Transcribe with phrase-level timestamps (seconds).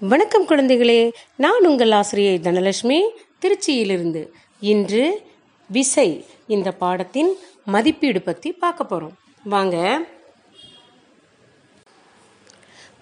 [0.00, 2.98] வணக்கம் குழந்தைகளே நான் உங்கள் ஆசிரியை தனலட்சுமி
[3.40, 4.28] திருச்சியிலிருந்து.
[4.60, 5.26] இன்று
[5.68, 10.00] விசை இந்த பாடத்தின் மதிப்பீடு பற்றி பார்க்க போகிறோம் வாங்க.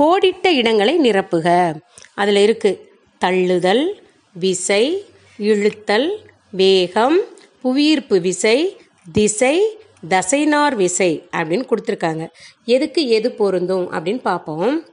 [0.00, 1.74] கோடிட்ட இடங்களை நிரப்புக.
[2.14, 2.92] அதில் இருக்கு
[3.24, 4.02] தள்ளுதல்
[4.32, 5.04] விசை
[5.38, 6.16] இழுத்தல்
[6.50, 7.20] வேகம்
[7.60, 8.80] புவியீர்ப்பு விசை
[9.12, 9.78] திசை
[10.08, 12.26] தசைனார் விசை அப்படின்னு கொடுத்துருக்காங்க.
[12.64, 14.86] எதுக்கு எது பொருந்தும் அப்படின்னு பார்ப்போம்.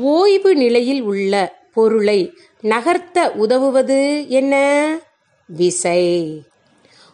[0.00, 4.54] ஓய்வு நிலையில் உள்ள பொருளை நகர்த்த உதவுவது என்ன?
[5.46, 6.42] விசை.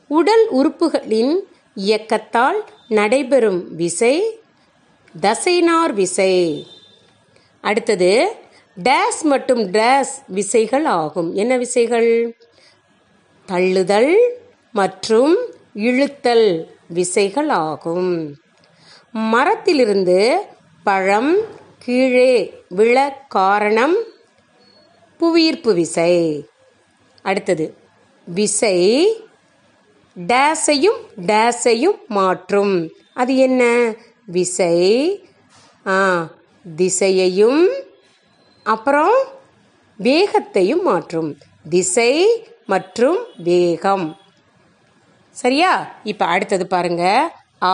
[0.08, 1.40] உடல் உறுப்புகளின்
[1.76, 4.38] இயக்கத்தால் நடைபெறும் விசை
[5.20, 6.66] தசைனார் விசை.
[7.60, 8.34] அடுத்தது
[8.82, 11.34] டேஸ் மற்றும் டேஸ் விசைகள் ஆகும்.
[11.34, 12.36] என்ன விசைகள்?
[13.46, 14.14] தள்ளுதல்
[14.72, 15.36] மற்றும்
[15.74, 18.36] இழுத்தல் விசைகள் ஆகும்.
[19.12, 20.40] மரத்திலிருந்து
[20.84, 22.96] பழம் கீழே விழ
[23.28, 23.96] காரணம்
[25.18, 26.44] புவியீர்ப்பு விசை.
[27.22, 27.76] அடுத்தது
[28.24, 28.76] விசை
[30.26, 32.90] டேஸையும் டேஸையும் மாற்றும்.
[33.14, 33.92] அது என்ன?
[34.26, 34.74] விசை
[35.86, 36.28] ஆ
[36.76, 37.72] திசையையும்
[38.62, 39.14] அப்புறம்
[39.96, 41.38] வேகத்தையும் மாற்றும்.
[41.68, 42.12] திசை
[42.66, 44.16] மற்றும் வேகம்.
[45.30, 45.94] சரியா?
[46.04, 47.04] இப்போ அடுத்தது பாருங்க.
[47.62, 47.72] ஆ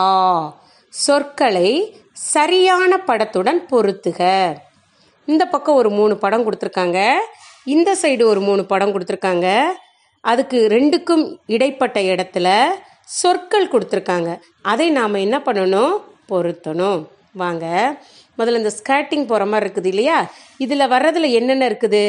[0.88, 4.20] சொற்களை சரியான படத்துடன் பொருத்துக.
[5.30, 6.98] இந்த பக்கம் ஒரு மூணு படம் கொடுத்துருக்காங்க.
[7.74, 9.46] இந்த சைடு ஒரு மூணு படம் கொடுத்துருக்காங்க.
[10.30, 12.48] அதுக்கு ரெண்டுக்கும் இடைப்பட்ட இடத்துல
[13.20, 14.30] சொற்கள் கொடுத்துருக்காங்க.
[14.72, 15.94] அதை நாம் என்ன பண்ணணும்?
[16.30, 17.00] பொருத்தணும்.
[17.42, 17.64] வாங்க.
[18.38, 20.18] முதல்ல இந்த ஸ்கேட்டிங் போகிற மாதிரி இருக்குது இல்லையா?
[20.64, 22.04] இதில் வர்றதில் என்னென்ன இருக்குது?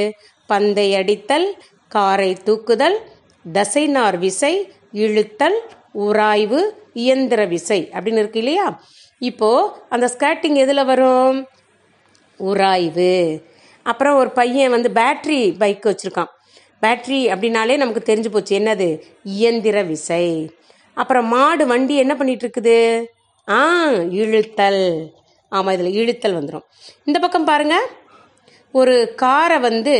[0.51, 1.47] பந்தை அடித்தல்
[1.87, 2.97] காரை தூக்குதல்
[3.53, 4.53] தசைநார் விசை
[5.03, 5.59] இழுத்தல்
[6.05, 6.61] உராய்வு
[6.93, 8.67] இயந்திர விசை அப்படின்னு இருக்கு இல்லையா?
[9.21, 9.49] இப்போ
[9.89, 11.37] அந்த ஸ்கேட்டிங் எதில் வரும்?
[12.49, 13.13] உராய்வு.
[13.85, 16.31] அப்புறம் ஒரு பையன் வந்து பேட்ரி பைக் வச்சுருக்கான்.
[16.83, 18.53] பேட்ரி அப்படின்னாலே நமக்கு தெரிஞ்சு போச்சு.
[18.59, 18.87] என்னது?
[19.37, 20.25] இயந்திர விசை.
[21.01, 22.77] அப்புறம் மாடு வண்டி என்ன பண்ணிட்டு இருக்குது
[23.47, 23.59] ஆ
[24.21, 24.85] இழுத்தல்.
[25.51, 26.65] ஆமாம் இதில் இழுத்தல் வந்துடும்
[27.07, 27.77] இந்த பக்கம் பாருங்க.
[28.79, 29.95] ஒரு காரை வந்து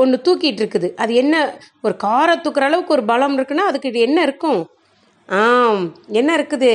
[0.00, 1.36] ஒன்று தூக்கிட்டு இருக்குது அது என்ன
[1.86, 4.60] ஒரு காரை தூக்குற அளவுக்கு ஒரு பலம் இருக்குன்னா அதுக்கு இது என்ன இருக்கும்?
[5.28, 5.82] ஆம்
[6.20, 6.74] என்ன இருக்குது?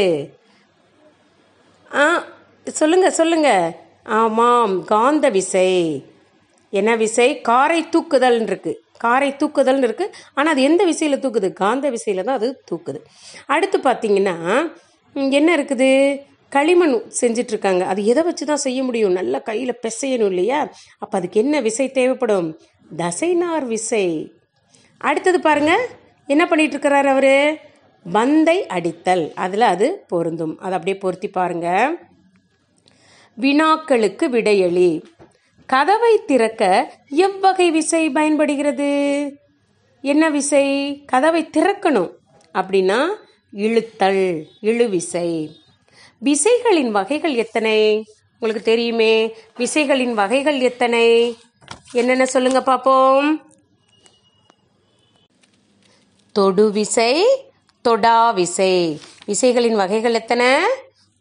[1.91, 2.03] ஆ
[2.79, 3.49] சொல்லுங்க சொல்லுங்க.
[4.05, 6.05] ஆமாம் காந்த விசை.
[6.69, 7.41] என்ன விசை?
[7.41, 8.81] காரை தூக்குதல் இருக்கு.
[8.97, 10.11] காரை தூக்குதல் இருக்கு.
[10.33, 11.53] ஆனால் அது எந்த விசையில் தூக்குது?
[11.53, 12.99] காந்த விசையில் தான் அது தூக்குது.
[13.45, 14.71] அடுத்து பார்த்தீங்கன்னா
[15.13, 16.19] என்ன இருக்குது?
[16.49, 17.79] களிமண் செஞ்சிட்ருக்காங்க.
[17.79, 19.11] அது எதை வச்சு தான் செய்ய முடியும்?
[19.11, 20.71] நல்லா கையில் பிசையணும் இல்லையா?
[20.99, 22.59] அப்போ அதுக்கு என்ன விசை தேவைப்படும்?
[22.97, 24.33] தசைனார் விசை.
[24.97, 25.85] அடுத்தது பாருங்கள்
[26.27, 27.59] என்ன பண்ணிட்டு இருக்கிறார் அவர்?
[28.11, 29.33] பந்தை அடித்தல்.
[29.33, 30.59] அதில் அது பொருந்தும்.
[30.59, 31.99] அதை அப்படியே பொருத்தி பாருங்கள்
[33.41, 35.03] வினாக்களுக்கு விடையளி.
[35.65, 39.33] கதவை திறக்க எவ்வகை விசை பயன்படுகிறது?
[40.01, 41.01] என்ன விசை?
[41.05, 42.11] கதவை திறக்கணும்.
[42.53, 43.05] அப்படின்னா
[43.53, 45.55] இழுத்தல் இழுவிசை.
[46.25, 48.05] விசைகளின் வகைகள் எத்தனை?
[48.33, 49.35] உங்களுக்கு தெரியுமே.
[49.57, 51.37] விசைகளின் வகைகள் எத்தனை?
[51.91, 53.51] என்னென்ன சொல்லுங்க பார்ப்போம்.
[56.31, 57.25] தொடு விசை
[57.89, 58.99] தொடா விசை.
[59.25, 60.47] விசைகளின் வகைகள் எத்தனை?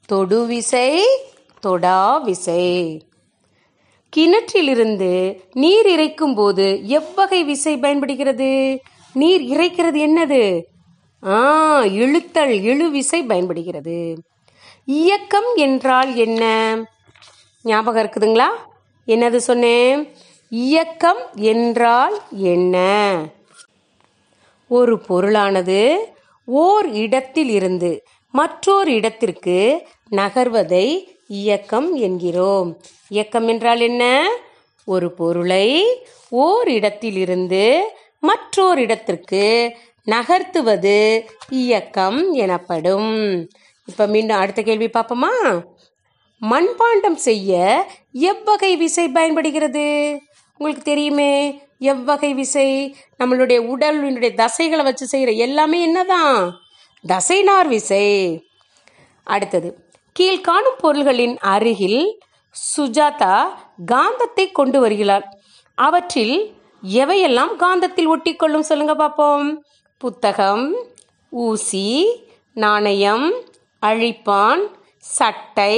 [0.06, 1.04] தொடு விசை
[1.66, 2.64] தொடா விசை.
[4.16, 8.80] கிணற்றிலிருந்து நீர் இறைக்கும் போது எவ்வகை விசை பயன்படுகிறது?
[9.12, 10.62] நீர் இறைக்கிறது என்னது?
[11.26, 14.22] ஆ இழுத்தல் இழு விசை பயன்படுகிறது.
[14.84, 16.44] இயக்கம் என்றால் என்ன?
[17.62, 18.48] ஞாபகம் இருக்குதுங்களா?
[19.06, 20.12] என்னது சொன்னேன்?
[20.48, 22.76] இயக்கம் என்றால் என்ன?
[24.68, 25.96] ஒரு பொருளானது
[26.44, 32.80] ஓர் இடத்தில் இருந்து மற்றொரு இடத்திற்கு நகர்வதை இயக்கம் என்கிறோம்.
[33.08, 34.28] இயக்கம் என்றால் என்ன?
[34.84, 35.66] ஒரு பொருளை
[36.28, 39.76] ஓர் இடத்திலிருந்து மற்றோர் இடத்திற்கு
[40.10, 43.48] நகர்த்துவது இயக்கம் எனப்படும்.
[43.84, 45.62] இப்போ மீண்டும் அடுத்த கேள்வி பார்ப்போமா?
[46.40, 50.20] மண்பாண்டம் செய்ய எவ்வகை விசை பயன்படுகிறது?
[50.58, 56.60] உங்களுக்கு தெரியுமே எவ்வகை விசை நம்மளுடைய உடலினுடைய தசைகளை வச்சு செய்கிற எல்லாமே என்னதான்?
[57.08, 58.04] தசைனார் விசை.
[59.24, 59.90] அடுத்தது
[60.20, 62.20] கீழ்காணும் பொருள்களின் அருகில்
[62.76, 63.42] சுஜாதா
[63.92, 65.38] காந்தத்தை கொண்டு வருகிறார்.
[65.74, 69.64] அவற்றில் எவையெல்லாம் காந்தத்தில் ஒட்டிக்கொள்ளும் சொல்லுங்க பார்ப்போம்.
[69.98, 70.84] புத்தகம்
[71.30, 71.86] ஊசி
[72.54, 73.32] நாணயம்
[73.82, 74.62] அழிப்பான்
[74.98, 75.76] சட்டை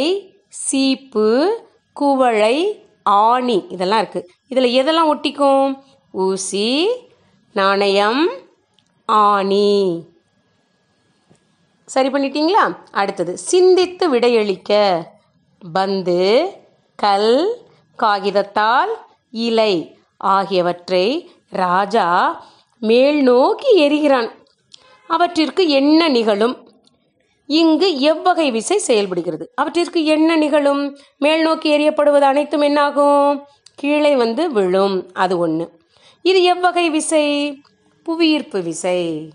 [0.48, 1.28] சீப்பு
[1.92, 4.30] குவளை ஆணி இதெல்லாம் இருக்கு.
[4.48, 5.78] இதில் எதெல்லாம் ஒட்டிக்கும்?
[6.10, 6.88] ஊசி
[7.52, 8.30] நாணயம்
[9.06, 10.04] ஆணி.
[11.84, 12.76] சரி பண்ணிட்டீங்களா?
[12.90, 15.02] அடுத்தது சிந்தித்து விடையளிக்க.
[15.72, 16.52] பந்து
[16.96, 17.62] கல்
[18.02, 18.92] காகிதத்தால்
[19.30, 22.08] இலை ஆகியவற்றை ராஜா
[22.78, 24.30] மேல் நோக்கி எறிகிறான்.
[25.08, 26.68] அவற்றிற்கு என்ன நிகழும்?
[27.46, 29.52] இங்கு எவ்வகை விசை செயல்படுகிறது.
[29.54, 30.98] அவற்றிற்கு என்ன நிகழும்?
[31.18, 33.46] மேல் நோக்கி எறியப்படுவது அனைத்தும் என்னாகும்?
[33.74, 35.10] கீழே வந்து விழும்.
[35.12, 35.70] அது ஒன்று
[36.22, 37.56] இது எவ்வகை விசை?
[38.02, 39.30] புவியீர்ப்பு விசை.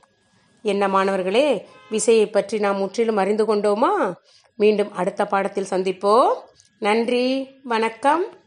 [0.62, 4.14] என்ன மாணவர்களே விசையை பற்றி நாம் முற்றிலும் அறிந்து கொண்டோமா?
[4.56, 6.34] மீண்டும் அடுத்த பாடத்தில் சந்திப்போம்.
[6.80, 8.39] நன்றி வணக்கம்.